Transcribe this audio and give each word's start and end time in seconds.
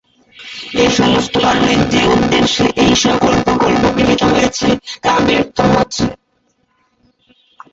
এসমস্ত 0.81 1.33
কারণে 1.45 1.73
যে 1.91 2.01
উদ্দেশ্যে 2.15 2.65
এইসকল 2.85 3.33
প্রকল্প 3.45 3.83
গৃহীত 3.95 4.21
হয়েছে 4.31 4.67
তা 5.03 5.13
ব্যর্থ 5.25 5.57
হচ্ছে। 5.71 6.05